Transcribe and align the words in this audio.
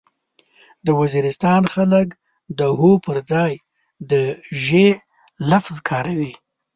د 0.85 0.87
وزيرستان 0.99 1.61
خلک 1.73 2.07
د 2.59 2.61
هو 2.79 2.91
پرځای 3.07 3.53
د 4.11 4.13
ژې 4.63 4.87
لفظ 5.51 5.75
کاروي. 5.89 6.33